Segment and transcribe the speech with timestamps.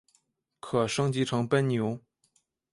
[0.59, 1.99] 可升级成奔牛。